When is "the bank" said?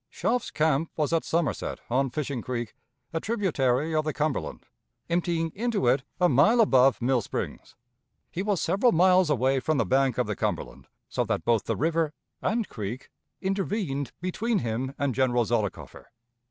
9.77-10.17